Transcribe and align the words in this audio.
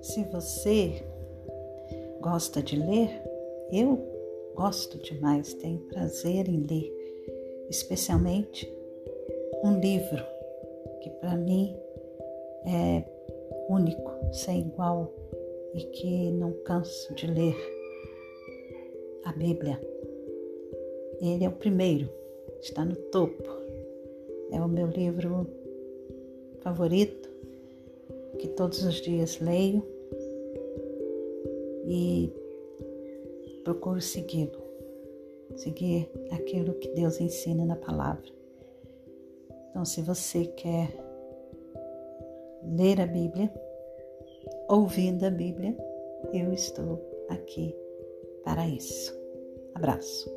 Se 0.00 0.24
você 0.24 1.04
gosta 2.20 2.62
de 2.62 2.76
ler, 2.76 3.22
eu 3.72 3.98
gosto 4.54 4.98
demais, 4.98 5.54
tenho 5.54 5.80
prazer 5.88 6.48
em 6.48 6.66
ler, 6.66 6.92
especialmente 7.68 8.72
um 9.64 9.78
livro 9.80 10.24
que 11.02 11.10
para 11.10 11.36
mim 11.36 11.76
é 12.66 13.04
único, 13.68 14.10
sem 14.32 14.60
igual 14.60 15.12
e 15.74 15.80
que 15.84 16.30
não 16.32 16.52
canso 16.64 17.14
de 17.14 17.26
ler 17.26 17.56
a 19.24 19.32
Bíblia. 19.32 19.80
Ele 21.20 21.44
é 21.44 21.48
o 21.48 21.52
primeiro, 21.52 22.08
está 22.60 22.84
no 22.84 22.96
topo. 22.96 23.44
É 24.50 24.60
o 24.60 24.68
meu 24.68 24.86
livro 24.86 25.46
favorito, 26.60 27.27
que 28.38 28.48
todos 28.48 28.84
os 28.84 29.00
dias 29.00 29.40
leio 29.40 29.84
e 31.86 32.32
procuro 33.64 34.00
segui-lo, 34.00 34.62
seguir 35.56 36.10
aquilo 36.30 36.74
que 36.74 36.88
Deus 36.90 37.20
ensina 37.20 37.64
na 37.64 37.76
palavra. 37.76 38.30
Então, 39.70 39.84
se 39.84 40.02
você 40.02 40.44
quer 40.46 40.88
ler 42.76 43.00
a 43.00 43.06
Bíblia, 43.06 43.52
ouvindo 44.68 45.24
a 45.24 45.30
Bíblia, 45.30 45.76
eu 46.32 46.52
estou 46.52 47.00
aqui 47.28 47.74
para 48.44 48.66
isso. 48.66 49.16
Abraço. 49.74 50.30